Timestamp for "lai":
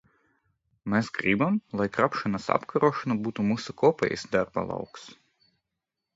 1.81-1.87